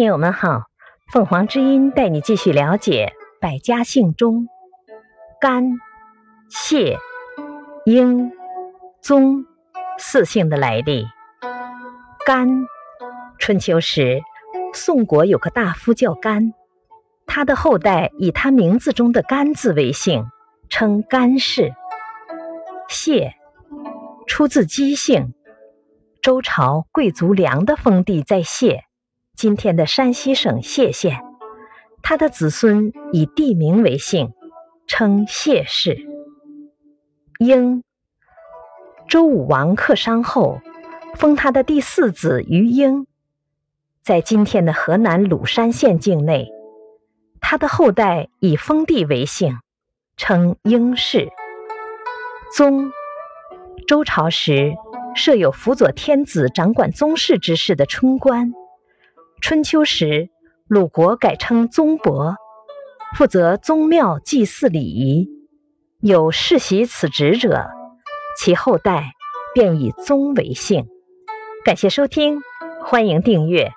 [0.00, 0.62] 听友们好，
[1.12, 4.48] 凤凰之音带你继续了解百家姓中
[5.38, 5.78] 甘、
[6.48, 6.96] 谢、
[7.84, 8.32] 英、
[9.02, 9.44] 宗
[9.98, 11.04] 四姓的来历。
[12.24, 12.48] 甘，
[13.38, 14.22] 春秋时，
[14.72, 16.54] 宋国有个大夫叫甘，
[17.26, 20.24] 他的后代以他名字中的甘字为姓，
[20.70, 21.74] 称甘氏。
[22.88, 23.34] 谢，
[24.26, 25.34] 出自姬姓，
[26.22, 28.84] 周朝贵族梁的封地在谢。
[29.40, 31.22] 今天的山西省谢县，
[32.02, 34.34] 他的子孙以地名为姓，
[34.86, 36.06] 称谢氏。
[37.38, 37.82] 英，
[39.08, 40.60] 周武王克商后，
[41.14, 43.06] 封他的第四子于英，
[44.02, 46.50] 在今天的河南鲁山县境内，
[47.40, 49.56] 他的后代以封地为姓，
[50.18, 51.30] 称英氏。
[52.54, 52.92] 宗，
[53.88, 54.74] 周朝时
[55.14, 58.52] 设有辅佐天子掌管宗室之事的春官。
[59.40, 60.28] 春秋时，
[60.68, 62.36] 鲁国改称宗伯，
[63.16, 65.28] 负责宗庙祭祀礼仪。
[66.00, 67.70] 有世袭此职者，
[68.38, 69.12] 其后代
[69.54, 70.86] 便以宗为姓。
[71.64, 72.40] 感谢收听，
[72.84, 73.72] 欢迎订阅。